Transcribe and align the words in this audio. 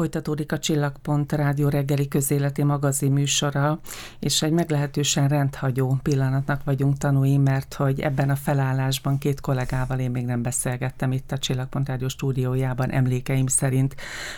Folytatódik 0.00 0.52
a 0.52 0.58
Csillagpont 0.58 1.32
rádió 1.32 1.68
reggeli 1.68 2.08
közéleti 2.08 2.62
magazin 2.62 3.12
műsora, 3.12 3.80
és 4.18 4.42
egy 4.42 4.52
meglehetősen 4.52 5.28
rendhagyó 5.28 5.98
pillanatnak 6.02 6.64
vagyunk 6.64 6.98
tanúi, 6.98 7.36
mert 7.36 7.74
hogy 7.74 8.00
ebben 8.00 8.30
a 8.30 8.36
felállásban 8.36 9.18
két 9.18 9.40
kollégával 9.40 9.98
én 9.98 10.10
még 10.10 10.24
nem 10.24 10.42
beszélgettem 10.42 11.12
itt 11.12 11.32
a 11.32 11.38
Csillagpont 11.38 11.88
rádió 11.88 12.08
stúdiójában 12.08 12.90
emlékeim 12.90 13.46
szerint 13.46 13.94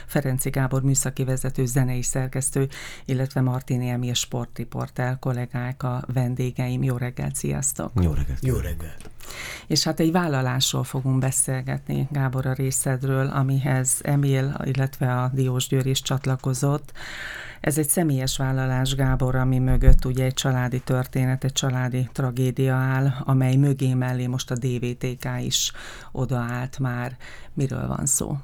Ferenci 0.06 0.50
Gábor 0.50 0.82
műszaki 0.82 1.24
vezető, 1.24 1.66
zenei 1.66 2.02
szerkesztő, 2.02 2.68
illetve 3.04 3.40
Martini 3.40 3.88
Emil 3.88 4.14
sportriportál 4.14 5.18
kollégák 5.18 5.82
a 5.82 6.02
vendégeim. 6.12 6.82
Jó 6.82 6.96
reggelt, 6.96 7.34
sziasztok! 7.34 7.92
Jó 8.02 8.12
reggelt! 8.12 8.44
Jó 8.44 8.56
reggelt! 8.56 9.10
És 9.66 9.84
hát 9.84 10.00
egy 10.00 10.12
vállalásról 10.12 10.84
fogunk 10.84 11.18
beszélgetni, 11.18 12.08
Gábor 12.10 12.46
a 12.46 12.52
részedről, 12.52 13.26
amihez 13.26 13.98
Emil, 14.02 14.56
illetve 14.64 15.22
a 15.22 15.30
Diós 15.52 15.68
Győr 15.68 15.86
is 15.86 16.02
csatlakozott. 16.02 16.92
Ez 17.60 17.78
egy 17.78 17.88
személyes 17.88 18.36
vállalás, 18.36 18.94
Gábor, 18.94 19.34
ami 19.34 19.58
mögött 19.58 20.04
ugye 20.04 20.24
egy 20.24 20.34
családi 20.34 20.80
történet, 20.80 21.44
egy 21.44 21.52
családi 21.52 22.08
tragédia 22.12 22.74
áll, 22.74 23.12
amely 23.24 23.56
mögé 23.56 23.94
mellé 23.94 24.26
most 24.26 24.50
a 24.50 24.54
DVTK 24.54 25.28
is 25.40 25.72
odaállt 26.12 26.78
már. 26.78 27.16
Miről 27.54 27.86
van 27.86 28.06
szó? 28.06 28.36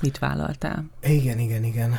Mit 0.00 0.18
vállaltál? 0.18 0.84
Igen, 1.02 1.38
igen, 1.38 1.64
igen. 1.64 1.94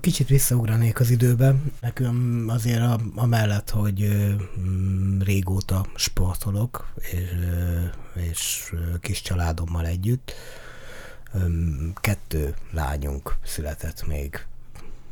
Kicsit 0.00 0.28
visszaugranék 0.28 1.00
az 1.00 1.10
időbe. 1.10 1.54
Nekem 1.80 2.44
azért 2.48 2.82
a, 3.14 3.26
mellett, 3.26 3.70
hogy 3.70 4.08
mm, 4.60 5.20
régóta 5.20 5.86
sportolok, 5.94 6.92
és, 7.12 7.20
és 8.30 8.72
kis 9.00 9.22
családommal 9.22 9.86
együtt, 9.86 10.32
kettő 11.94 12.54
lányunk 12.70 13.36
született 13.44 14.06
még 14.06 14.46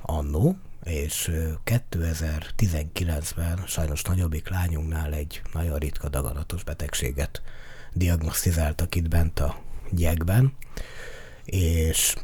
annó, 0.01 0.57
és 0.85 1.31
2019-ben 1.65 3.63
sajnos 3.67 4.03
nagyobbik 4.03 4.49
lányunknál 4.49 5.13
egy 5.13 5.43
nagyon 5.53 5.79
ritka 5.79 6.09
daganatos 6.09 6.65
betegséget 6.65 7.43
diagnosztizáltak 7.93 8.95
itt 8.95 9.09
bent 9.09 9.41
a 9.41 9.61
gyekben, 9.91 10.57
és 11.45 12.15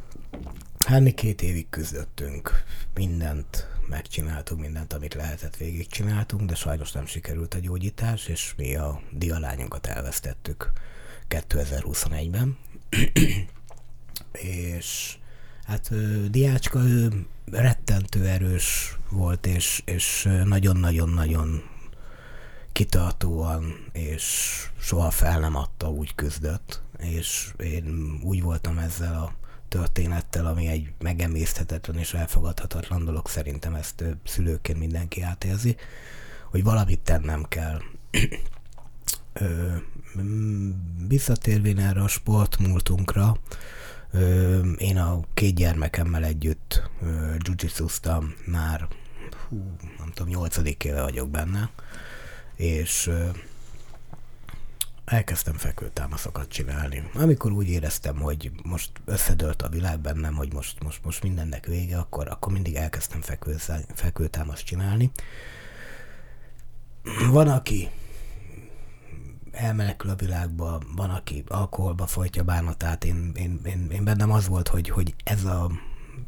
hát 0.87 1.15
két 1.15 1.43
évig 1.43 1.69
küzdöttünk, 1.71 2.65
mindent 2.95 3.67
megcsináltunk, 3.89 4.61
mindent, 4.61 4.93
amit 4.93 5.15
lehetett 5.15 5.57
végigcsináltunk, 5.57 6.43
de 6.43 6.55
sajnos 6.55 6.93
nem 6.93 7.07
sikerült 7.07 7.55
a 7.55 7.59
gyógyítás, 7.59 8.27
és 8.27 8.55
mi 8.57 8.77
a 8.77 9.01
dialányunkat 9.11 9.87
elvesztettük 9.87 10.71
2021-ben. 11.29 12.59
És 14.33 15.17
hát 15.65 15.91
Diácska 16.31 16.81
ő 16.81 17.27
rettentő 17.51 18.27
erős 18.27 18.97
volt, 19.11 19.47
és, 19.47 19.83
és 19.85 20.29
nagyon-nagyon-nagyon 20.45 21.63
kitartóan, 22.73 23.75
és 23.93 24.25
soha 24.79 25.11
fel 25.11 25.41
nem 25.41 25.57
adta, 25.57 25.91
úgy 25.91 26.15
küzdött, 26.15 26.83
és 26.99 27.53
én 27.59 28.19
úgy 28.23 28.43
voltam 28.43 28.79
ezzel 28.79 29.15
a 29.15 29.35
történettel, 29.69 30.47
ami 30.47 30.67
egy 30.67 30.93
megemészthetetlen 30.99 31.99
és 31.99 32.15
elfogadhatatlan 32.15 33.05
dolog, 33.05 33.29
szerintem 33.29 33.75
ezt 33.75 34.05
szülőként 34.25 34.79
mindenki 34.79 35.23
átérzi, 35.23 35.77
hogy 36.51 36.63
valamit 36.63 37.01
tennem 37.01 37.45
kell. 37.49 37.81
Ö, 39.33 39.75
visszatérvén 41.09 41.79
erre 41.79 42.03
a 42.03 42.09
sportmúltunkra, 42.09 43.37
én 44.77 44.99
a 44.99 45.21
két 45.35 45.55
gyermekemmel 45.55 46.25
együtt 46.25 46.83
jiu 47.45 47.87
már, 48.47 48.89
hú, 49.49 49.77
nem 49.99 50.11
tudom, 50.15 50.33
nyolcadik 50.33 50.85
éve 50.85 51.03
vagyok 51.03 51.31
benne, 51.31 51.71
és 52.57 53.11
elkezdtem 55.05 55.55
fekvőtámaszokat 55.55 56.49
csinálni. 56.49 57.11
Amikor 57.15 57.53
úgy 57.53 57.69
éreztem, 57.69 58.17
hogy 58.17 58.51
most 58.63 58.91
összedőlt 59.05 59.63
a 59.63 59.69
világ 59.69 60.01
bennem, 60.01 60.35
hogy 60.35 60.53
most, 60.53 60.83
most, 60.83 61.05
most 61.05 61.23
mindennek 61.23 61.67
vége, 61.67 61.99
akkor, 61.99 62.29
akkor 62.29 62.53
mindig 62.53 62.75
elkezdtem 62.75 63.21
fekvő, 63.21 63.57
fekvőtámaszt 63.95 64.65
csinálni. 64.65 65.11
Van, 67.31 67.49
aki 67.49 67.91
elmenekül 69.53 70.11
a 70.11 70.15
világba, 70.15 70.81
van, 70.97 71.11
aki 71.11 71.45
alkoholba 71.49 72.07
folytja 72.07 72.43
bánatát. 72.43 73.05
Én, 73.05 73.33
én, 73.35 73.61
én, 73.65 73.89
én 73.93 74.05
bennem 74.05 74.31
az 74.31 74.49
volt, 74.49 74.69
hogy, 74.69 74.89
hogy 74.89 75.15
ez 75.25 75.45
a 75.45 75.71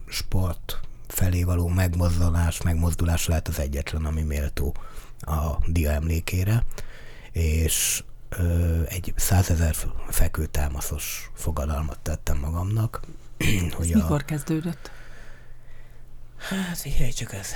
sport 0.09 0.81
felé 1.07 1.43
való 1.43 1.69
megmozdulás, 1.69 2.63
megmozdulás 2.63 3.27
lehet 3.27 3.49
az 3.49 3.59
egyetlen, 3.59 4.05
ami 4.05 4.23
méltó 4.23 4.75
a 5.21 5.57
dia 5.67 5.91
emlékére, 5.91 6.65
és 7.33 8.05
ö, 8.29 8.83
egy 8.89 9.13
százezer 9.17 9.75
fekvőtámaszos 10.09 11.31
fogadalmat 11.35 11.99
tettem 11.99 12.39
magamnak. 12.39 13.01
hogy 13.77 13.91
ez 13.91 13.97
a... 13.97 14.03
mikor 14.03 14.25
kezdődött? 14.25 14.91
Hát, 16.37 16.79
figyelj 16.79 17.11
csak 17.11 17.33
ez 17.33 17.49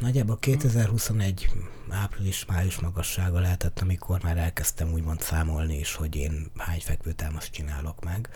nagyjából 0.00 0.38
2021 0.38 1.50
április-május 1.90 2.78
magassága 2.80 3.40
lehetett, 3.40 3.80
amikor 3.80 4.22
már 4.22 4.36
elkezdtem 4.36 4.92
úgymond 4.92 5.20
számolni 5.20 5.78
is, 5.78 5.94
hogy 5.94 6.16
én 6.16 6.46
hány 6.56 6.80
fekvőtámaszt 6.80 7.52
csinálok 7.52 8.04
meg. 8.04 8.28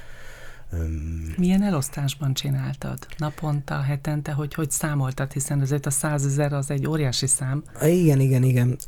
Milyen 1.37 1.63
elosztásban 1.63 2.35
csináltad? 2.35 3.07
Naponta, 3.17 3.81
hetente, 3.81 4.33
hogy 4.33 4.55
hogy 4.55 4.71
számoltad, 4.71 5.33
hiszen 5.33 5.61
azért 5.61 5.87
a 5.87 5.91
százezer 5.91 6.53
az 6.53 6.71
egy 6.71 6.87
óriási 6.87 7.27
szám. 7.27 7.63
Igen, 7.83 8.21
igen, 8.21 8.43
igen. 8.43 8.79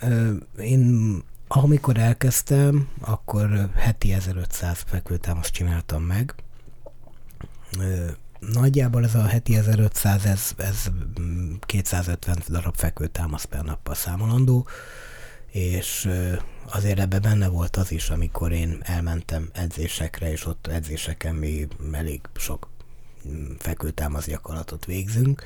Én 0.58 1.22
amikor 1.48 1.96
elkezdtem, 1.98 2.88
akkor 3.00 3.70
heti 3.74 4.12
1500 4.12 4.82
fekvőtámaszt 4.86 5.52
csináltam 5.52 6.02
meg 6.02 6.34
Nagyjából 8.52 9.04
ez 9.04 9.14
a 9.14 9.26
heti 9.26 9.56
1500, 9.56 10.24
ez, 10.24 10.50
ez 10.56 10.90
250 11.60 12.38
darab 12.48 12.76
fekvőtámasz 12.76 13.44
per 13.44 13.62
nappal 13.62 13.94
számolandó, 13.94 14.66
és 15.46 16.08
azért 16.66 16.98
ebbe 16.98 17.18
benne 17.18 17.48
volt 17.48 17.76
az 17.76 17.92
is, 17.92 18.10
amikor 18.10 18.52
én 18.52 18.78
elmentem 18.82 19.48
edzésekre, 19.52 20.30
és 20.30 20.46
ott 20.46 20.66
edzéseken 20.66 21.34
mi 21.34 21.66
elég 21.92 22.20
sok 22.36 22.68
mm, 23.28 23.50
fekvőtámasz 23.58 24.26
gyakorlatot 24.26 24.84
végzünk, 24.84 25.42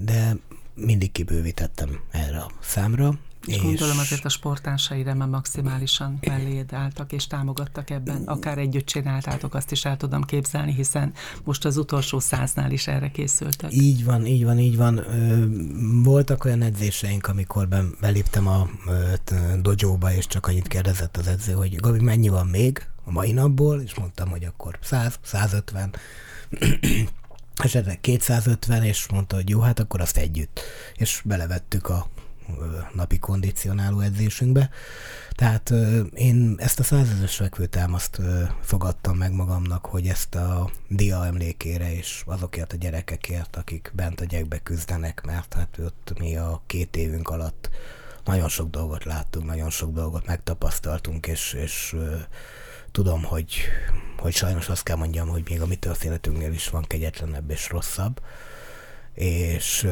de 0.00 0.36
mindig 0.74 1.12
kibővítettem 1.12 2.00
erre 2.10 2.38
a 2.38 2.50
számra, 2.60 3.18
és, 3.46 3.54
és 3.54 3.62
gondolom 3.62 3.98
azért 3.98 4.24
a 4.24 4.28
sportársaidra 4.28 5.14
már 5.14 5.28
maximálisan 5.28 6.18
melléd 6.20 6.72
álltak 6.72 7.12
és 7.12 7.26
támogattak 7.26 7.90
ebben. 7.90 8.22
Akár 8.24 8.58
együtt 8.58 8.86
csináltátok, 8.86 9.54
azt 9.54 9.70
is 9.72 9.84
el 9.84 9.96
tudom 9.96 10.22
képzelni, 10.22 10.72
hiszen 10.72 11.12
most 11.44 11.64
az 11.64 11.76
utolsó 11.76 12.18
száznál 12.18 12.70
is 12.70 12.86
erre 12.86 13.10
készültek. 13.10 13.72
Így 13.72 14.04
van, 14.04 14.26
így 14.26 14.44
van, 14.44 14.58
így 14.58 14.76
van. 14.76 15.04
Voltak 16.02 16.44
olyan 16.44 16.62
edzéseink, 16.62 17.26
amikor 17.26 17.68
beléptem 18.00 18.46
a 18.48 18.68
dojóba, 19.60 20.12
és 20.12 20.26
csak 20.26 20.46
annyit 20.46 20.68
kérdezett 20.68 21.16
az 21.16 21.26
edző, 21.26 21.52
hogy 21.52 21.76
Gabi, 21.76 22.00
mennyi 22.00 22.28
van 22.28 22.46
még 22.46 22.86
a 23.04 23.10
mai 23.10 23.32
napból, 23.32 23.80
és 23.80 23.94
mondtam, 23.94 24.30
hogy 24.30 24.44
akkor 24.44 24.78
100, 24.82 25.18
150, 25.22 25.94
esetleg 27.56 28.00
250, 28.00 28.82
és 28.82 29.06
mondta, 29.08 29.36
hogy 29.36 29.48
jó, 29.48 29.60
hát 29.60 29.78
akkor 29.78 30.00
azt 30.00 30.16
együtt. 30.16 30.60
És 30.94 31.22
belevettük 31.24 31.88
a 31.88 32.06
napi 32.92 33.18
kondicionáló 33.18 34.00
edzésünkbe. 34.00 34.70
Tehát 35.30 35.72
én 36.14 36.54
ezt 36.58 36.80
a 36.80 36.82
százezes 36.82 37.36
fekvőtámaszt 37.36 38.20
fogadtam 38.60 39.16
meg 39.16 39.32
magamnak, 39.32 39.86
hogy 39.86 40.06
ezt 40.06 40.34
a 40.34 40.70
dia 40.88 41.26
emlékére 41.26 41.94
és 41.94 42.22
azokért 42.26 42.72
a 42.72 42.76
gyerekekért, 42.76 43.56
akik 43.56 43.92
bent 43.94 44.20
a 44.20 44.24
gyekbe 44.24 44.58
küzdenek, 44.58 45.22
mert 45.26 45.54
hát 45.54 45.78
ott 45.84 46.12
mi 46.18 46.36
a 46.36 46.62
két 46.66 46.96
évünk 46.96 47.28
alatt 47.28 47.70
nagyon 48.24 48.48
sok 48.48 48.70
dolgot 48.70 49.04
láttunk, 49.04 49.46
nagyon 49.46 49.70
sok 49.70 49.92
dolgot 49.92 50.26
megtapasztaltunk, 50.26 51.26
és, 51.26 51.52
és 51.52 51.96
tudom, 52.92 53.22
hogy, 53.22 53.56
hogy 54.18 54.34
sajnos 54.34 54.68
azt 54.68 54.82
kell 54.82 54.96
mondjam, 54.96 55.28
hogy 55.28 55.42
még 55.48 55.60
a 55.60 55.66
mi 55.66 55.76
történetünknél 55.76 56.52
is 56.52 56.68
van 56.68 56.82
kegyetlenebb 56.82 57.50
és 57.50 57.70
rosszabb, 57.70 58.20
és 59.14 59.88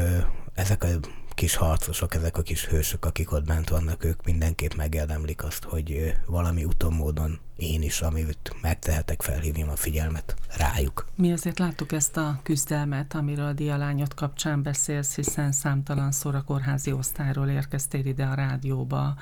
ezek 0.55 0.85
a 0.85 0.89
kis 1.35 1.55
harcosok, 1.55 2.15
ezek 2.15 2.37
a 2.37 2.43
kis 2.43 2.67
hősök, 2.67 3.05
akik 3.05 3.33
ott 3.33 3.45
bent 3.45 3.69
vannak, 3.69 4.05
ők 4.05 4.25
mindenképp 4.25 4.75
megérdemlik 4.75 5.45
azt, 5.45 5.65
hogy 5.65 6.17
valami 6.27 6.65
úton 6.65 6.93
módon 6.93 7.41
én 7.57 7.83
is, 7.83 8.01
amit 8.01 8.55
megtehetek, 8.61 9.23
felhívjam 9.23 9.69
a 9.69 9.77
figyelmet 9.77 10.35
rájuk. 10.57 11.07
Mi 11.15 11.33
azért 11.33 11.59
láttuk 11.59 11.93
ezt 11.93 12.17
a 12.17 12.41
küzdelmet, 12.43 13.15
amiről 13.15 13.47
a 13.47 13.53
dialányot 13.53 14.15
kapcsán 14.15 14.63
beszélsz, 14.63 15.15
hiszen 15.15 15.53
számtalan 15.53 16.11
a 16.23 16.45
kórházi 16.45 16.93
osztályról 16.93 17.49
érkeztél 17.49 18.07
ide 18.07 18.25
a 18.25 18.35
rádióba, 18.35 19.15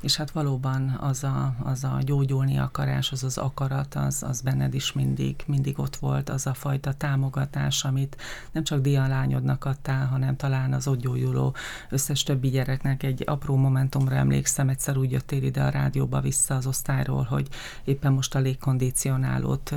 és 0.00 0.16
hát 0.16 0.30
valóban 0.30 0.88
az 1.00 1.24
a, 1.24 1.54
az 1.62 1.84
a 1.84 1.98
gyógyulni 2.04 2.58
akarás, 2.58 3.12
az 3.12 3.24
az 3.24 3.38
akarat, 3.38 3.94
az, 3.94 4.22
az 4.22 4.40
benned 4.40 4.74
is 4.74 4.92
mindig, 4.92 5.36
mindig 5.46 5.78
ott 5.78 5.96
volt, 5.96 6.28
az 6.28 6.46
a 6.46 6.54
fajta 6.54 6.92
támogatás, 6.92 7.84
amit 7.84 8.16
nem 8.52 8.64
csak 8.64 8.80
dialányodnak 8.80 9.64
adtál, 9.64 10.06
hanem 10.06 10.36
talán 10.36 10.72
az 10.72 10.86
ott 10.86 11.00
gyógyuló 11.00 11.54
összes 11.90 12.22
többi 12.22 12.48
gyereknek 12.48 13.02
egy 13.02 13.22
apró 13.26 13.56
momentumra 13.56 14.14
emlékszem, 14.14 14.68
egyszer 14.68 14.96
úgy 14.96 15.10
jöttél 15.10 15.42
ide 15.42 15.62
a 15.62 15.68
rádióba 15.68 16.20
vissza 16.20 16.54
az 16.54 16.66
osztályról, 16.66 17.22
hogy 17.22 17.48
éppen 17.84 18.12
most 18.12 18.34
a 18.34 18.38
légkondicionálót 18.38 19.74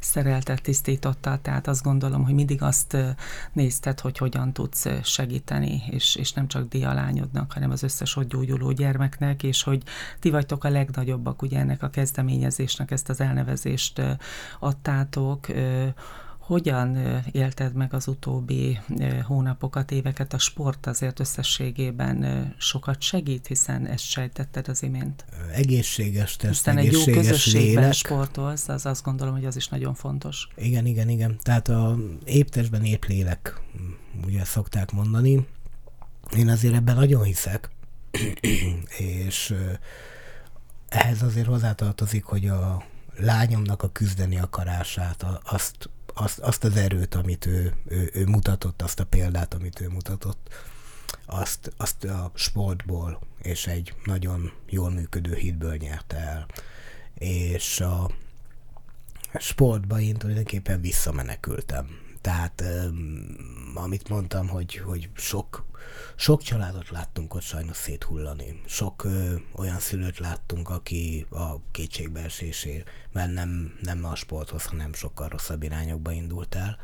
szereltet, 0.00 0.62
tisztította, 0.62 1.38
tehát 1.42 1.66
azt 1.66 1.82
gondolom, 1.82 2.24
hogy 2.24 2.34
mindig 2.34 2.62
azt 2.62 2.96
nézted, 3.52 4.00
hogy 4.00 4.18
hogyan 4.18 4.52
tudsz 4.52 4.86
segíteni, 5.02 5.82
és, 5.90 6.16
és 6.16 6.32
nem 6.32 6.48
csak 6.48 6.68
dialányodnak, 6.68 7.52
hanem 7.52 7.70
az 7.70 7.82
összes 7.82 8.16
ott 8.16 8.28
gyógyuló 8.28 8.70
gyermeknek, 8.70 9.42
és 9.42 9.62
hogy 9.62 9.82
ti 10.20 10.30
vagytok 10.30 10.64
a 10.64 10.68
legnagyobbak, 10.68 11.42
ugye 11.42 11.58
ennek 11.58 11.82
a 11.82 11.90
kezdeményezésnek 11.90 12.90
ezt 12.90 13.08
az 13.08 13.20
elnevezést 13.20 14.02
adtátok, 14.60 15.46
hogyan 16.46 17.22
élted 17.32 17.74
meg 17.74 17.94
az 17.94 18.06
utóbbi 18.06 18.78
hónapokat, 19.24 19.90
éveket? 19.90 20.32
A 20.32 20.38
sport 20.38 20.86
azért 20.86 21.20
összességében 21.20 22.54
sokat 22.58 23.02
segít, 23.02 23.46
hiszen 23.46 23.86
ezt 23.86 24.04
sejtetted 24.04 24.68
az 24.68 24.82
imént. 24.82 25.24
Egészséges 25.52 26.36
test, 26.36 26.54
hiszen 26.54 26.78
egy 26.78 26.92
jó 26.92 27.04
közösségben 27.04 27.62
lélek. 27.62 27.92
sportolsz, 27.92 28.68
az 28.68 28.86
azt 28.86 29.04
gondolom, 29.04 29.34
hogy 29.34 29.44
az 29.44 29.56
is 29.56 29.68
nagyon 29.68 29.94
fontos. 29.94 30.48
Igen, 30.56 30.86
igen, 30.86 31.08
igen. 31.08 31.38
Tehát 31.42 31.68
a 31.68 31.96
épp 32.24 32.46
testben 32.46 32.84
épp 32.84 33.04
lélek, 33.04 33.60
ugye 34.26 34.44
szokták 34.44 34.92
mondani. 34.92 35.46
Én 36.36 36.48
azért 36.48 36.74
ebben 36.74 36.94
nagyon 36.96 37.22
hiszek, 37.22 37.70
és 38.98 39.54
ehhez 40.88 41.22
azért 41.22 41.46
hozzátartozik, 41.46 42.24
hogy 42.24 42.48
a 42.48 42.84
lányomnak 43.16 43.82
a 43.82 43.88
küzdeni 43.88 44.38
akarását, 44.38 45.26
azt 45.44 45.90
azt, 46.18 46.38
azt 46.38 46.64
az 46.64 46.76
erőt, 46.76 47.14
amit 47.14 47.46
ő, 47.46 47.74
ő, 47.88 48.10
ő 48.14 48.26
mutatott, 48.26 48.82
azt 48.82 49.00
a 49.00 49.06
példát, 49.06 49.54
amit 49.54 49.80
ő 49.80 49.88
mutatott, 49.88 50.48
azt, 51.26 51.72
azt 51.76 52.04
a 52.04 52.30
sportból 52.34 53.20
és 53.42 53.66
egy 53.66 53.94
nagyon 54.04 54.52
jól 54.68 54.90
működő 54.90 55.34
hitből 55.34 55.76
nyerte 55.76 56.16
el. 56.16 56.46
És 57.14 57.80
a 57.80 58.10
sportba 59.38 60.00
én 60.00 60.14
tulajdonképpen 60.14 60.80
visszamenekültem. 60.80 62.05
Tehát 62.26 62.62
amit 63.74 64.08
mondtam, 64.08 64.48
hogy, 64.48 64.76
hogy 64.76 65.08
sok, 65.14 65.64
sok 66.16 66.42
családot 66.42 66.90
láttunk 66.90 67.34
ott 67.34 67.42
sajnos 67.42 67.76
széthullani. 67.76 68.60
Sok 68.64 69.04
ö, 69.04 69.34
olyan 69.52 69.78
szülőt 69.78 70.18
láttunk, 70.18 70.68
aki 70.70 71.26
a 71.30 71.70
kétségbeesésében 71.70 73.30
nem, 73.30 73.78
nem 73.82 74.04
a 74.04 74.14
sporthoz, 74.14 74.64
hanem 74.64 74.92
sokkal 74.92 75.28
rosszabb 75.28 75.62
irányokba 75.62 76.10
indult 76.10 76.54
el. 76.54 76.78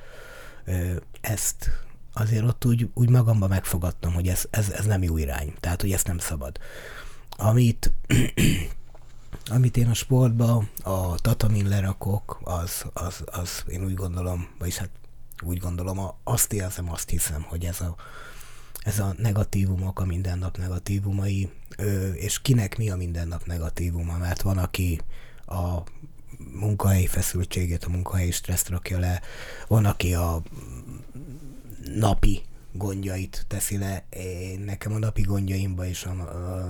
Ö, 0.64 0.94
ezt 1.20 1.70
azért 2.12 2.44
ott 2.44 2.64
úgy, 2.64 2.90
úgy 2.94 3.08
magamban 3.08 3.48
megfogadtam, 3.48 4.12
hogy 4.12 4.28
ez, 4.28 4.44
ez, 4.50 4.70
ez 4.70 4.86
nem 4.86 5.02
jó 5.02 5.16
irány. 5.16 5.54
Tehát, 5.60 5.80
hogy 5.80 5.92
ezt 5.92 6.06
nem 6.06 6.18
szabad. 6.18 6.58
Amit 7.30 7.92
amit 9.50 9.76
én 9.76 9.88
a 9.88 9.94
sportba, 9.94 10.64
a 10.82 11.14
tatamin 11.14 11.68
lerakok, 11.68 12.40
az, 12.44 12.84
az, 12.92 13.24
az 13.26 13.64
én 13.68 13.84
úgy 13.84 13.94
gondolom, 13.94 14.48
vagyis 14.58 14.76
hát 14.76 14.90
úgy 15.42 15.58
gondolom, 15.58 16.10
azt 16.24 16.52
érzem, 16.52 16.92
azt 16.92 17.10
hiszem, 17.10 17.42
hogy 17.42 17.64
ez 17.64 17.80
a, 17.80 17.96
ez 18.82 18.98
a 18.98 19.14
negatívumok, 19.18 20.00
a 20.00 20.04
mindennap 20.04 20.58
negatívumai, 20.58 21.50
és 22.14 22.42
kinek 22.42 22.78
mi 22.78 22.90
a 22.90 22.96
mindennap 22.96 23.44
negatívuma, 23.44 24.16
mert 24.16 24.42
van, 24.42 24.58
aki 24.58 25.00
a 25.46 25.82
munkahelyi 26.52 27.06
feszültségét, 27.06 27.84
a 27.84 27.90
munkahelyi 27.90 28.30
stresszt 28.30 28.68
rakja 28.68 28.98
le, 28.98 29.20
van, 29.68 29.84
aki 29.84 30.14
a 30.14 30.42
napi 31.94 32.42
gondjait 32.72 33.44
teszi 33.48 33.78
le. 33.78 34.04
Én, 34.10 34.60
nekem 34.60 34.92
a 34.92 34.98
napi 34.98 35.22
gondjaimba 35.22 35.86
és 35.86 36.04
a, 36.04 36.12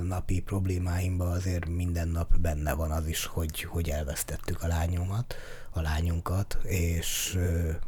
napi 0.03 0.41
problémáimba 0.41 1.31
azért 1.31 1.69
minden 1.69 2.09
nap 2.09 2.39
benne 2.39 2.73
van 2.73 2.91
az 2.91 3.07
is, 3.07 3.25
hogy, 3.25 3.63
hogy 3.63 3.89
elvesztettük 3.89 4.63
a 4.63 4.67
lányomat, 4.67 5.35
a 5.71 5.81
lányunkat, 5.81 6.59
és 6.63 7.39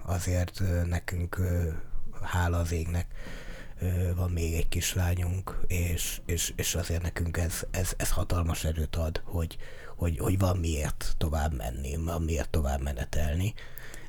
azért 0.02 0.62
nekünk, 0.88 1.40
hála 2.22 2.58
az 2.58 2.72
égnek, 2.72 3.06
van 4.16 4.30
még 4.30 4.54
egy 4.54 4.68
kislányunk, 4.68 5.60
és, 5.66 6.20
és, 6.26 6.52
és 6.56 6.74
azért 6.74 7.02
nekünk 7.02 7.36
ez, 7.36 7.62
ez, 7.70 7.92
ez 7.96 8.10
hatalmas 8.10 8.64
erőt 8.64 8.96
ad, 8.96 9.22
hogy, 9.24 9.56
hogy, 9.96 10.18
hogy 10.18 10.38
van 10.38 10.56
miért 10.56 11.14
tovább 11.18 11.56
menni, 11.56 11.96
van 11.96 12.22
miért 12.22 12.50
tovább 12.50 12.82
menetelni, 12.82 13.54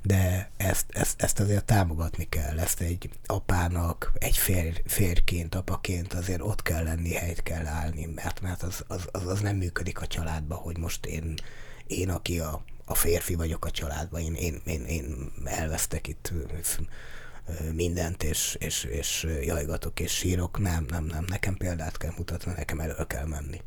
de 0.06 0.52
ezt, 0.58 0.86
ezt, 0.90 1.22
ezt 1.22 1.40
azért 1.40 1.66
támogatni 1.66 2.30
kell, 2.30 2.60
ezt 2.60 2.82
egy 2.82 3.10
apának, 3.26 4.12
egy 4.18 4.38
fér, 4.38 4.82
férként, 4.86 5.56
apaként 5.56 6.14
azért 6.14 6.42
ott 6.42 6.62
kell 6.62 6.84
lenni, 6.84 7.14
helyt 7.14 7.44
kell 7.44 7.66
állni, 7.66 8.06
mert, 8.06 8.42
mert 8.42 8.64
az, 8.64 8.84
az, 8.88 9.08
az, 9.12 9.26
az 9.28 9.40
nem 9.40 9.56
működik 9.56 10.02
a 10.02 10.08
családban, 10.08 10.58
hogy 10.58 10.78
most 10.78 11.06
én, 11.06 11.34
én 11.88 12.10
aki 12.10 12.40
a, 12.40 12.64
a 12.86 12.96
férfi 12.96 13.36
vagyok 13.36 13.66
a 13.66 13.72
családban, 13.72 14.22
én, 14.22 14.34
én, 14.34 14.62
én, 14.66 14.86
én 14.86 15.32
elvesztek 15.44 16.08
itt 16.08 16.34
mindent, 17.74 18.24
és, 18.24 18.58
és, 18.60 18.84
és 18.84 19.28
jajgatok, 19.42 20.00
és 20.00 20.12
sírok. 20.12 20.60
Nem, 20.60 20.86
nem, 20.90 21.06
nem, 21.06 21.26
nekem 21.28 21.56
példát 21.56 21.98
kell 21.98 22.14
mutatni, 22.18 22.52
nekem 22.56 22.80
elő 22.80 23.06
kell 23.08 23.26
menni. 23.26 23.62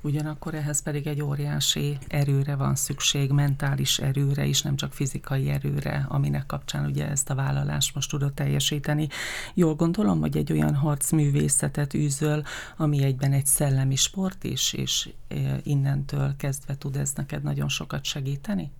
Ugyanakkor 0.00 0.54
ehhez 0.54 0.82
pedig 0.82 1.06
egy 1.06 1.22
óriási 1.22 1.98
erőre 2.08 2.54
van 2.54 2.74
szükség, 2.74 3.30
mentális 3.30 3.98
erőre 3.98 4.44
is, 4.44 4.62
nem 4.62 4.76
csak 4.76 4.92
fizikai 4.92 5.48
erőre, 5.48 6.06
aminek 6.08 6.46
kapcsán 6.46 6.84
ugye 6.84 7.08
ezt 7.08 7.30
a 7.30 7.34
vállalást 7.34 7.94
most 7.94 8.10
tudod 8.10 8.32
teljesíteni. 8.32 9.08
Jól 9.54 9.74
gondolom, 9.74 10.20
hogy 10.20 10.36
egy 10.36 10.52
olyan 10.52 10.74
harcművészetet 10.74 11.94
űzöl, 11.94 12.42
ami 12.76 13.02
egyben 13.02 13.32
egy 13.32 13.46
szellemi 13.46 13.96
sport 13.96 14.44
is, 14.44 14.72
és 14.72 15.10
e, 15.28 15.60
innentől 15.62 16.36
kezdve 16.36 16.76
tud 16.78 16.96
ez 16.96 17.12
neked 17.16 17.42
nagyon 17.42 17.68
sokat 17.68 18.04
segíteni? 18.04 18.70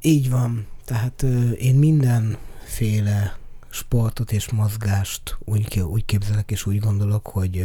Így 0.00 0.30
van. 0.30 0.66
Tehát 0.84 1.22
én 1.58 1.74
mindenféle 1.74 3.38
sportot 3.70 4.32
és 4.32 4.50
mozgást 4.50 5.36
úgy, 5.44 5.80
úgy 5.80 6.04
képzelek 6.04 6.50
és 6.50 6.66
úgy 6.66 6.78
gondolok, 6.78 7.26
hogy 7.26 7.64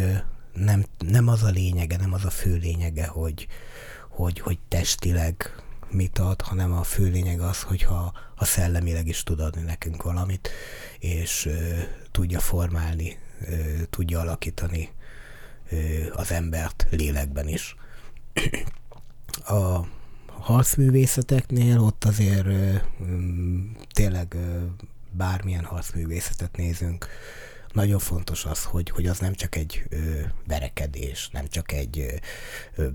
nem, 0.55 0.85
nem 0.97 1.27
az 1.27 1.43
a 1.43 1.49
lényege, 1.49 1.97
nem 1.97 2.13
az 2.13 2.25
a 2.25 2.29
fő 2.29 2.55
lényege, 2.55 3.05
hogy, 3.05 3.47
hogy, 4.09 4.39
hogy 4.39 4.59
testileg 4.67 5.63
mit 5.89 6.19
ad, 6.19 6.41
hanem 6.41 6.73
a 6.73 6.83
fő 6.83 7.09
lényeg 7.09 7.39
az, 7.39 7.61
hogyha 7.61 8.13
ha 8.35 8.45
szellemileg 8.45 9.07
is 9.07 9.23
tud 9.23 9.39
adni 9.39 9.61
nekünk 9.61 10.03
valamit, 10.03 10.49
és 10.99 11.45
ö, 11.45 11.79
tudja 12.11 12.39
formálni, 12.39 13.17
ö, 13.41 13.81
tudja 13.89 14.19
alakítani 14.19 14.89
ö, 15.69 15.77
az 16.13 16.31
embert 16.31 16.87
lélekben 16.89 17.47
is. 17.47 17.75
A 19.47 19.87
harcművészeteknél 20.27 21.79
ott 21.79 22.03
azért 22.03 22.45
ö, 22.45 22.73
tényleg 23.93 24.33
ö, 24.33 24.65
bármilyen 25.11 25.63
harcművészetet 25.63 26.57
nézünk, 26.57 27.07
nagyon 27.75 27.99
fontos 27.99 28.45
az, 28.45 28.63
hogy, 28.63 28.89
hogy 28.89 29.05
az 29.05 29.19
nem 29.19 29.33
csak 29.33 29.55
egy 29.55 29.83
ö, 29.89 29.97
verekedés, 30.47 31.29
nem 31.31 31.47
csak 31.47 31.71
egy 31.71 31.99
ö, 31.99 32.13
ö, 32.83 32.87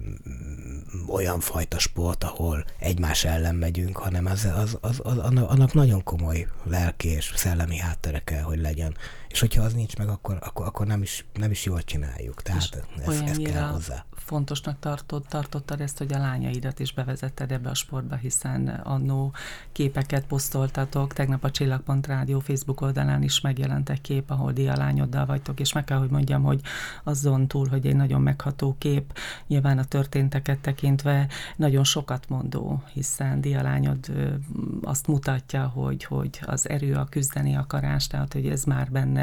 olyan 1.08 1.40
fajta 1.40 1.78
sport, 1.78 2.24
ahol 2.24 2.64
egymás 2.78 3.24
ellen 3.24 3.54
megyünk, 3.54 3.96
hanem 3.96 4.26
az, 4.26 4.44
az, 4.44 4.78
az, 4.80 5.00
az, 5.02 5.18
annak 5.18 5.72
nagyon 5.72 6.02
komoly 6.04 6.46
lelki 6.64 7.08
és 7.08 7.32
szellemi 7.36 7.78
háttere 7.78 8.18
kell, 8.24 8.42
hogy 8.42 8.60
legyen. 8.60 8.96
És 9.30 9.40
hogyha 9.40 9.62
az 9.62 9.72
nincs 9.72 9.96
meg, 9.96 10.08
akkor, 10.08 10.38
akkor, 10.40 10.66
akkor 10.66 10.86
nem, 10.86 11.02
is, 11.02 11.26
nem 11.32 11.50
is 11.50 11.64
jól 11.64 11.82
csináljuk. 11.82 12.42
Tehát 12.42 12.86
ez, 13.06 13.20
ez 13.20 13.36
kell 13.36 13.68
hozzá 13.68 14.04
fontosnak 14.30 14.78
tartott, 14.78 15.26
tartottad 15.28 15.80
ezt, 15.80 15.98
hogy 15.98 16.12
a 16.12 16.18
lányaidat 16.18 16.78
is 16.78 16.92
bevezetted 16.92 17.52
ebbe 17.52 17.68
a 17.70 17.74
sportba, 17.74 18.14
hiszen 18.14 18.68
annó 18.68 19.32
képeket 19.72 20.26
posztoltatok, 20.26 21.12
tegnap 21.12 21.44
a 21.44 21.50
Csillagpont 21.50 22.06
Rádió 22.06 22.38
Facebook 22.38 22.80
oldalán 22.80 23.22
is 23.22 23.40
megjelent 23.40 23.90
egy 23.90 24.00
kép, 24.00 24.30
ahol 24.30 24.52
dialányoddal 24.52 25.26
vagytok, 25.26 25.60
és 25.60 25.72
meg 25.72 25.84
kell, 25.84 25.98
hogy 25.98 26.10
mondjam, 26.10 26.42
hogy 26.42 26.60
azon 27.04 27.48
túl, 27.48 27.68
hogy 27.68 27.86
egy 27.86 27.96
nagyon 27.96 28.22
megható 28.22 28.76
kép, 28.78 29.18
nyilván 29.46 29.78
a 29.78 29.84
történteket 29.84 30.58
tekintve 30.58 31.28
nagyon 31.56 31.84
sokat 31.84 32.28
mondó, 32.28 32.82
hiszen 32.92 33.40
dialányod 33.40 34.06
azt 34.82 35.06
mutatja, 35.06 35.66
hogy, 35.66 36.04
hogy 36.04 36.40
az 36.46 36.68
erő, 36.68 36.94
a 36.94 37.04
küzdeni 37.04 37.56
akarás, 37.56 38.06
tehát 38.06 38.32
hogy 38.32 38.46
ez 38.46 38.64
már 38.64 38.90
benne, 38.90 39.19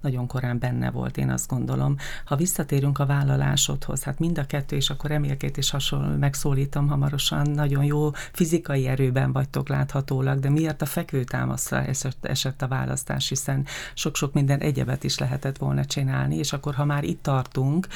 nagyon 0.00 0.26
korán 0.26 0.58
benne 0.58 0.90
volt, 0.90 1.16
én 1.16 1.30
azt 1.30 1.48
gondolom. 1.48 1.96
Ha 2.24 2.36
visszatérünk 2.36 2.98
a 2.98 3.06
vállalásodhoz, 3.06 4.02
hát 4.02 4.18
mind 4.18 4.38
a 4.38 4.46
kettő, 4.46 4.76
és 4.76 4.90
akkor 4.90 5.10
remélkét 5.10 5.56
is 5.56 5.70
hasonló, 5.70 6.16
megszólítom 6.16 6.88
hamarosan, 6.88 7.50
nagyon 7.50 7.84
jó 7.84 8.10
fizikai 8.32 8.86
erőben 8.86 9.32
vagytok 9.32 9.68
láthatólag, 9.68 10.38
de 10.38 10.50
miért 10.50 10.82
a 10.82 10.86
fekvőtámaszra 10.86 11.84
esett, 11.84 12.24
esett 12.26 12.62
a 12.62 12.68
választás, 12.68 13.28
hiszen 13.28 13.66
sok-sok 13.94 14.32
minden 14.32 14.60
egyebet 14.60 15.04
is 15.04 15.18
lehetett 15.18 15.58
volna 15.58 15.84
csinálni, 15.84 16.36
és 16.36 16.52
akkor, 16.52 16.74
ha 16.74 16.84
már 16.84 17.04
itt 17.04 17.22
tartunk, 17.22 17.86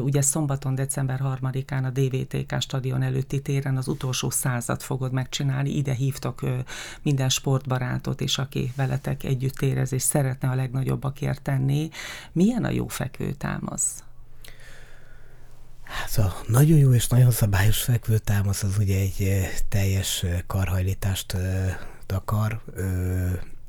ugye 0.00 0.20
szombaton, 0.20 0.74
december 0.74 1.20
3-án 1.24 1.84
a 1.84 1.90
DVTK 1.90 2.60
stadion 2.60 3.02
előtti 3.02 3.42
téren 3.42 3.76
az 3.76 3.88
utolsó 3.88 4.30
százat 4.30 4.82
fogod 4.82 5.12
megcsinálni, 5.12 5.76
ide 5.76 5.94
hívtok 5.94 6.40
minden 7.02 7.28
sportbarátot, 7.28 8.20
és 8.20 8.38
aki 8.38 8.72
veletek 8.76 9.24
együtt 9.24 9.62
érez, 9.62 9.92
és 9.92 10.02
szeretne 10.02 10.48
a 10.48 10.54
legnagyobbakért 10.86 11.42
tenni. 11.42 11.88
Milyen 12.32 12.64
a 12.64 12.70
jó 12.70 12.86
fekvőtámasz? 12.86 14.04
Hát 15.82 16.16
a 16.16 16.34
nagyon 16.48 16.78
jó 16.78 16.92
és 16.92 17.08
nagyon 17.08 17.30
szabályos 17.30 17.82
fekvőtámasz 17.82 18.62
az 18.62 18.78
ugye 18.78 18.98
egy 18.98 19.48
teljes 19.68 20.24
karhajlítást 20.46 21.36
takar, 22.06 22.62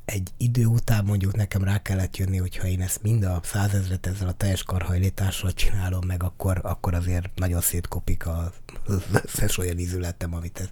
egy 0.04 0.28
idő 0.36 0.64
után 0.64 1.04
mondjuk 1.04 1.36
nekem 1.36 1.64
rá 1.64 1.82
kellett 1.82 2.16
jönni, 2.16 2.36
hogyha 2.36 2.66
én 2.66 2.80
ezt 2.80 3.02
mind 3.02 3.24
a 3.24 3.40
százezret 3.42 4.06
ezzel 4.06 4.28
a 4.28 4.32
teljes 4.32 4.62
karhajlítással 4.62 5.52
csinálom 5.52 6.06
meg, 6.06 6.22
akkor, 6.22 6.60
akkor 6.62 6.94
azért 6.94 7.28
nagyon 7.34 7.60
szétkopik 7.60 8.26
az 8.26 9.02
összes 9.24 9.58
olyan 9.58 9.78
ízületem, 9.78 10.34
amit 10.34 10.60
ez 10.60 10.68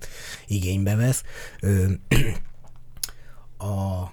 igénybe 0.46 0.94
vesz. 0.94 1.22
A 3.58 4.12